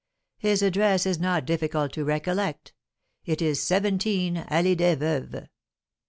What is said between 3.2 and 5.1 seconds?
it is 17 Allée des